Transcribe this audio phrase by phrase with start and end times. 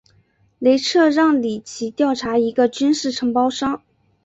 [0.57, 3.83] 雷彻让里奇调查一个军事承包商。